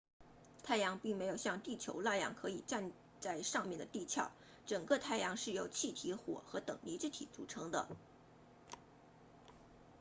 [0.63, 4.31] 太阳并没有像地球那样可以站在上面的地壳
[4.65, 7.87] 整个太阳是由气体火和等离子体组成的